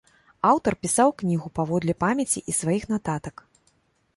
Аўтар 0.51 0.77
пісаў 0.85 1.09
кнігу 1.19 1.51
паводле 1.59 1.93
памяці 2.05 2.43
і 2.53 2.57
сваіх 2.61 2.83
нататак. 2.93 3.35